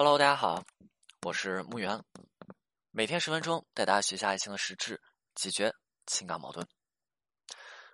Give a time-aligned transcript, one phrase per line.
[0.00, 0.62] Hello，大家好，
[1.26, 2.00] 我是木源，
[2.92, 5.02] 每天十分钟带大家学习爱情的实质，
[5.34, 5.74] 解决
[6.06, 6.64] 情感矛盾。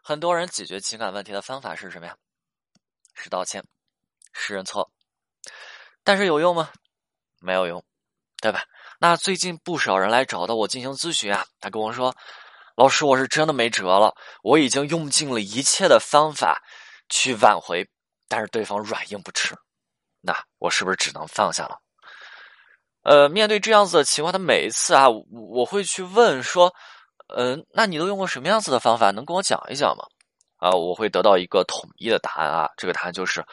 [0.02, 2.14] 很多人解决情感问题的方法是什么呀？
[3.14, 3.64] 是道歉，
[4.34, 4.92] 是认错。
[6.02, 6.70] 但是有用吗？
[7.40, 7.82] 没有用，
[8.36, 8.62] 对吧？
[8.98, 12.14] 那最近不少人来找到我进行咨询啊，他跟我说
[12.76, 16.62] ：“老师，我是真的没辙了，我已经用尽了一切的方法
[17.08, 17.88] 去挽回，
[18.28, 19.56] 但是对方软硬不吃，
[20.20, 21.80] 那我是不是只能放下了？”
[23.04, 26.74] 呃，面对这样子的情况，他每一次啊，我我会去问说
[27.36, 29.10] ：“嗯，那你都用过什么样子的方法？
[29.10, 30.04] 能跟我讲一讲吗？”
[30.58, 33.44] 啊，我会得到一个统一的答案啊，这个答案就是。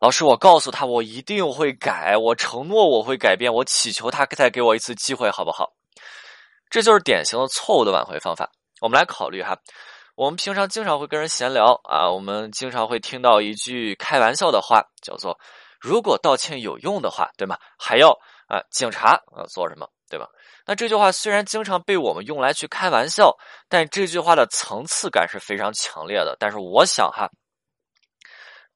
[0.00, 5.72] 老师，我告诉他，我一定会改，我承诺我会改变，我祈求他再给我一次机会，好不好？
[6.68, 8.50] 这就是典型的错误的挽回方法。
[8.80, 9.56] 我们来考虑哈，
[10.14, 15.38] 我们平常经常会跟人闲聊啊，我们经常会听到一句开玩笑的话，叫做
[15.80, 17.56] “如果道歉有用的话，对吗？
[17.78, 20.28] 还要啊，警察啊做什么，对吧？”
[20.66, 23.36] 那这句话虽然经常被我们用来去开玩笑，
[23.68, 26.36] 但这句话的层次感是非常强烈的。
[26.38, 27.30] 但是我想哈。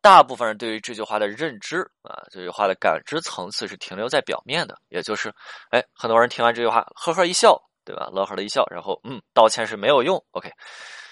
[0.01, 5.34] 大部分人对于这句话的认知啊，这句话的感知层次是停留在表面的，也就是，
[5.70, 8.09] 哎，很多人听完这句话，呵呵一笑，对吧？
[8.12, 10.25] 乐呵的一笑，然后，嗯，道歉是没有用。
[10.31, 10.48] OK，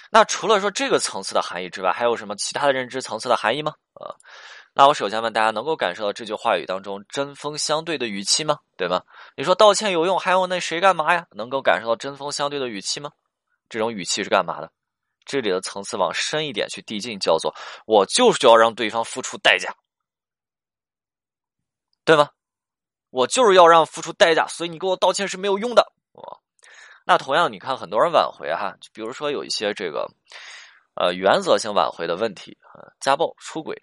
[0.08, 3.74] 那除了说这个层次的含义之外，还有什么其他的认知层次的含义吗？
[3.94, 4.14] 啊，
[4.78, 8.58] 那我首先问大家，能够感受到这句话语当中针锋相对的语气吗？
[8.76, 9.02] 对吗？
[9.34, 11.26] 你说道歉有用，还用那谁干嘛呀？
[11.30, 13.10] 能够感受到针锋相对的语气吗？
[13.70, 14.70] 这种语气是干嘛的？
[15.24, 17.54] 这里的层次往深一点去递进，叫做
[17.86, 19.74] 我就是要让对方付出代价，
[22.04, 22.28] 对吗？
[23.08, 25.90] 我就是要让付出代价，所以你给我道歉是没有用的。
[26.12, 26.40] 哦，
[27.06, 30.06] 那同样，你看很多人挽回哈，就比如说有一些这个
[30.96, 33.80] 呃原则性挽回的问题啊，家暴、出轨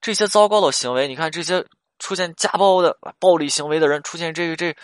[0.00, 1.64] 这些糟糕的行为，你看这些
[1.98, 4.74] 出现家暴的暴力行为的人，出现这个这，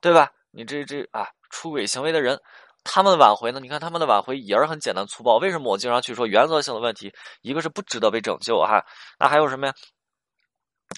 [0.00, 0.30] 对吧？
[0.50, 2.38] 你这这啊出轨行为的人。
[2.84, 3.60] 他们的挽回呢？
[3.60, 5.36] 你看他们的挽回也是很简单粗暴。
[5.36, 7.12] 为什么我经常去说原则性的问题？
[7.42, 8.82] 一个是不值得被拯救哈，
[9.18, 9.74] 那还有什么呀？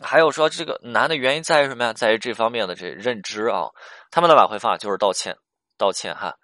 [0.01, 1.93] 还有说这个难的原因在于什么呀？
[1.93, 3.71] 在于这方面的这认知啊。
[4.13, 5.37] 他们的挽回方法就是道歉，
[5.77, 6.37] 道歉哈。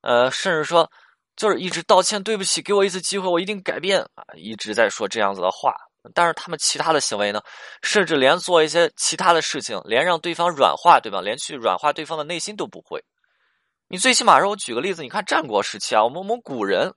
[0.00, 0.90] 呃，甚至说
[1.38, 5.72] 就是一直道歉，对不起，给我一次机会，我一定改变啊，一直在说这样子的话。
[6.14, 7.40] 但是他们其他的行为呢？
[7.82, 11.20] 甚至连做一些其他的事情，连让对方软化，对吧？
[11.20, 13.02] 连去软化对方的内心都不会。
[13.88, 16.92] 你最起码是我举个例子，你看战国时期啊，我们我们古人，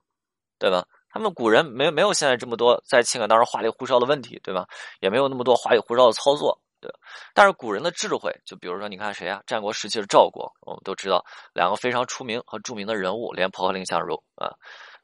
[0.58, 0.85] 对吧？
[1.09, 4.66] 他们古人没没有现在这么多在情感当中花里胡哨的问题，对吧？
[5.02, 6.92] 也没有那么多花里胡哨的操作，对。
[7.34, 9.42] 但是古人的智慧，就比如说你看谁啊？
[9.47, 14.52] 战国时期的赵国，我们都知道两个非常出名和著名的人物廉颇和蔺相如啊，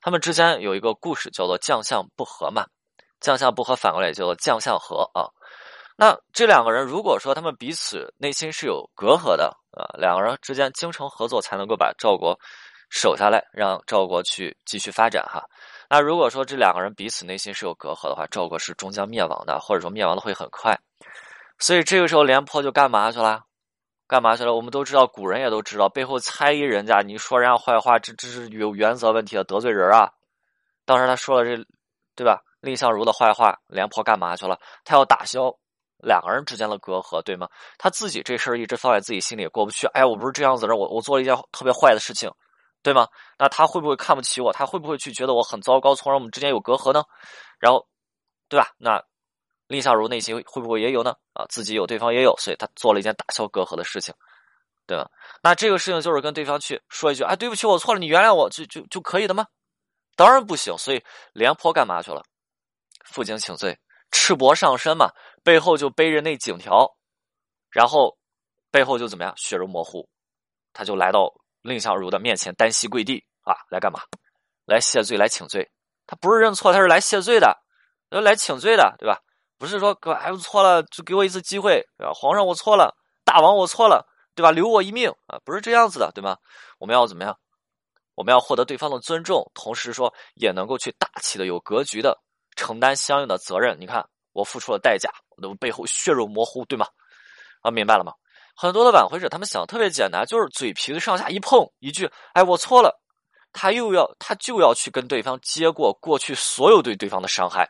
[0.02, 2.66] 他们之间有一个故事叫做将相不和嘛，
[3.22, 5.30] 将相不和反过来也叫做将相和啊。
[5.96, 12.38] 那这两个人，如果说他们彼此内心是有隔阂的啊，两个人之间精诚合作，才能够把赵国
[12.90, 15.44] 守下来，让赵国去继续发展哈。
[15.90, 20.78] 那如果说这两个人彼此内心是有隔阂的话，赵国是终将灭亡的，或者说灭亡的会很快。
[21.59, 23.44] 所以这个时候廉颇就干嘛去了？
[24.07, 24.53] 干嘛去了？
[24.53, 30.09] 我们都知道，古人也都知道，背后猜疑人家，你说人家坏话，这这是有原则问题的，得罪人啊。
[30.85, 31.63] 当时他说了这，
[32.16, 32.41] 对吧？
[32.62, 34.59] 蔺相如的坏话，廉颇干嘛去了？
[34.84, 35.53] 他要打消。
[36.00, 37.50] 两个人之间的隔阂，对吗？
[37.79, 39.88] 他自己这事儿一直放在自己心里过不去。
[39.88, 42.31] 哎，我不是这样子的，我我做了一件特别坏的事情，
[42.84, 43.07] 对吗？
[43.39, 44.53] 那他会不会看不起我？
[44.53, 47.03] 他会不会去觉得我很糟糕，从而我们之间有隔阂呢？
[47.59, 47.88] 然后，
[48.47, 48.68] 对吧？
[48.78, 49.03] 那
[49.68, 51.14] 蔺相如内心会不会也有呢？
[51.34, 54.14] 啊，自己有，对方也有，所以他做了一件打消隔阂的事情，
[54.86, 55.10] 对吧？
[55.44, 59.46] 那这个事情就是跟对方去说一句：“哎，对不起，我错了，你原谅我，就就就可以的吗？”
[60.16, 60.78] 当然不行。
[60.78, 62.24] 所以廉颇干嘛去了？
[63.06, 63.78] 负荆请罪。
[64.10, 65.12] 赤膊上身嘛，
[65.44, 66.90] 背后就背着那锦条，
[67.70, 68.18] 然后
[68.72, 70.08] 背后就怎么样，血肉模糊，
[70.72, 71.30] 他就来到
[71.62, 74.00] 蔺相如的面前，单膝跪地啊，来干嘛？
[74.66, 75.70] 来谢罪，来请罪。
[76.06, 77.58] 他不是认错，他是来谢罪的，
[78.12, 79.20] 要来请罪的，对吧？
[79.57, 82.13] 不是说哥，哎，我错了，就给我一次机会，对吧？
[82.13, 84.51] 皇上，我错了，大王，我错了，对吧？
[84.51, 86.38] 留我一命啊，不是这样子的，对吗？
[86.80, 87.38] 我们要怎么样？
[88.15, 92.18] 我们要获得对方的尊重，同时说也能够去大气的、有格局的。
[92.56, 96.88] 承担相应的责任，你看我付出了代价，我的背后血肉模糊，对吗？
[97.62, 98.13] 啊，明白了吗？
[98.56, 103.00] 很多的挽回者，他们想特别简单，就是嘴皮子上下一碰，一句“哎，我错了”，
[103.53, 107.69] 他又要他就要去跟对方接过过去所有对对方的伤害，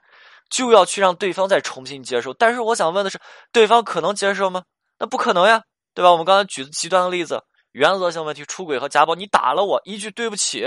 [0.50, 2.34] 就要去让对方再重新接受。
[2.34, 3.20] 但是我想问的是，
[3.52, 4.64] 对方可能接受吗？
[4.98, 5.64] 那不可能呀，
[5.94, 6.12] 对吧？
[6.12, 10.66] 我们刚才举的极端的例子，原则性问题，出轨和家暴，你打了我一句对不起，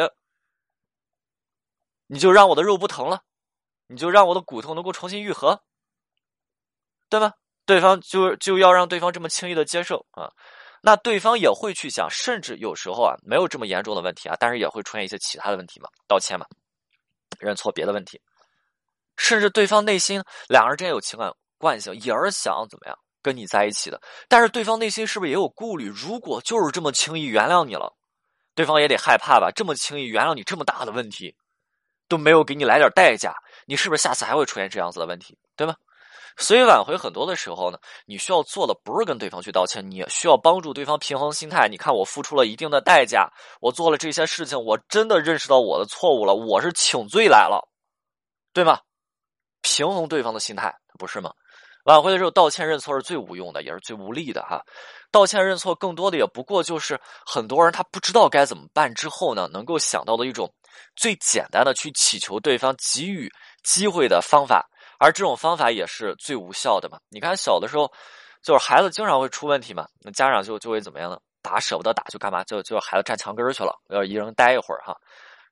[2.06, 3.22] 你就让我的肉不疼了。
[3.92, 5.62] 你就让我的骨头能够重新愈合，
[7.08, 7.32] 对吗？
[7.66, 10.30] 对方就就要让对方这么轻易的接受啊，
[10.80, 16.46] 那对方也会去想，甚至有时候啊，没有这么严重的问题啊，但是也会出现一些其他的问题嘛，道歉嘛，
[17.40, 18.20] 认错别的问题，
[19.20, 25.88] 甚至对方内心两人之间有情感惯性，也是想怎么样跟你在一起的，但是对方内心是不是也有顾虑？
[25.88, 27.94] 如果就是这么轻易原谅你了，
[28.54, 29.50] 对方也得害怕吧？
[29.54, 31.36] 这么轻易原谅你这么大的问题，
[32.08, 33.34] 都没有给你来点代价，
[33.66, 35.36] 你是不是下次还会出现这样子的问题？
[35.54, 35.76] 对吧？
[36.38, 41.68] 所以挽回很多的时候呢，你需要做的不是跟对方去道歉，你需要帮助对方平衡心态。
[41.68, 43.28] 你看，我付出了一定的代价，
[43.60, 47.68] 我做了这些事情，我真的认识到我的错误了，我是请罪来了，
[48.54, 48.80] 对吗？
[49.62, 51.32] 平衡对方的心态，不是吗？
[51.84, 54.62] 挽回的时候道歉认错是最无用的，也是最无力的哈。
[55.10, 60.52] 道歉认错更多的也不过就是很多人他不知道该怎么办之后呢，能够想到的一种
[60.94, 63.32] 最简单的去祈求对方给予
[63.64, 64.68] 机会的方法。
[64.98, 66.98] 而这种方法也是最无效的嘛？
[67.08, 67.90] 你看小的时候，
[68.42, 71.18] 就是孩子经常会出问题嘛，那家长就就会怎么样呢？
[71.40, 72.44] 打舍不得打就干嘛？
[72.44, 74.94] 就就孩子站墙根去了，要一人待一会儿哈。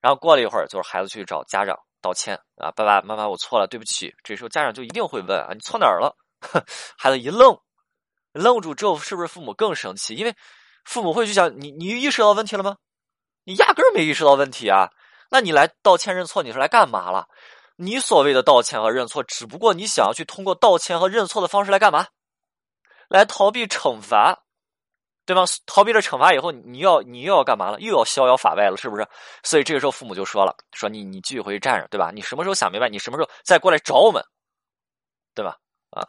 [0.02, 4.14] 然后过了一会儿，就是孩子去找家长道歉啊，爸爸妈妈我错了，对不起。
[4.22, 6.16] 这时候家长就一定会问啊，你错哪儿了？
[6.96, 7.58] 孩子一愣，
[8.32, 10.14] 愣住之后是不是父母更生气？
[10.14, 10.34] 因为
[10.84, 12.76] 父母会去想你，你意识到问题了吗？
[13.44, 14.90] 你压根儿没意识到问题啊？
[15.30, 17.28] 那你来道歉认错，你是来干嘛了？
[17.76, 22.06] 你所谓的道歉和认错，只不过你想要去通过道歉和认错的方式来干嘛？
[23.08, 24.44] 来逃避惩罚，
[25.28, 25.44] 对吗？
[25.66, 27.78] 逃避了惩罚以后，你要你又要干嘛了？
[27.80, 29.06] 又要逍遥法外了，是不是？
[29.42, 32.10] 所以这个时候父母就说了：“说你你继续回去站着，对吧？
[32.10, 34.24] 你什么时候想明白，你什么时候再过来找我们，
[35.34, 35.58] 对吧？”
[35.92, 36.00] 啊，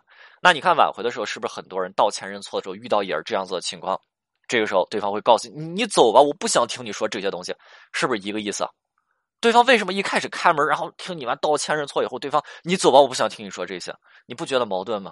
[0.42, 4.00] 那你看挽回的时候，是不是很多人道歉认错的时候遇到也是这样子的情况？
[4.48, 7.54] 这个时候对方会告诉你：“你走吧，我不想听你说这些东西。”
[7.92, 8.66] 是不是一个意思？
[9.42, 13.94] 对方为什么一开始开门，然后听你完道歉认错以后，对方你走吧，我不想听你说这些，
[14.26, 15.12] 你不觉得矛盾吗？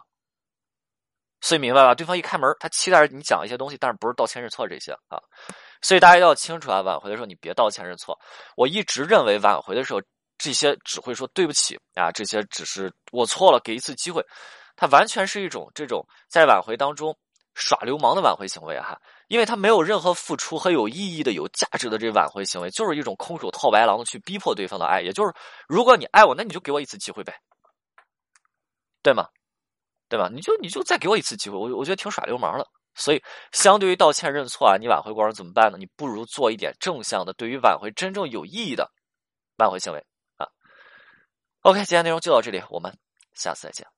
[1.42, 1.94] 所以明白吧？
[1.95, 5.19] 对方一开门，他期待着你讲一些东西，但是不是道歉认错这些啊？
[5.81, 8.18] 所以大家要清楚啊，挽回的时候你别道歉认错。
[8.56, 10.01] 我一直认为挽回的时候，
[10.38, 14.25] 这些只会说对不起啊，这些只是我错了，给一次机会，
[14.75, 17.16] 他完全是一种这种在挽回当中。
[17.60, 18.95] 耍流氓的挽回行为哈，
[19.30, 25.01] 因为他没有任何付出和有意义的、有价值的这挽回行为，就是一种空手套白狼的去逼迫对方的爱。
[25.01, 25.34] 也就是，
[25.68, 27.34] 如果你爱我，那你就给我一次机会呗，
[29.01, 29.28] 对吗？
[30.09, 30.30] 对吧？
[30.31, 32.68] 你就你就再给我一次机会，我我觉得挺耍流氓的。
[32.95, 33.21] 所以，
[33.51, 35.77] 相对于道歉认错啊，你挽回过程怎么办呢？
[35.77, 38.92] 你不如做一点正向的，对于挽回真正有意义的
[39.57, 40.00] 挽回行为
[40.38, 40.48] 啊。
[41.62, 42.92] OK，今天内容就到这里，我们
[43.36, 43.96] 下次再见。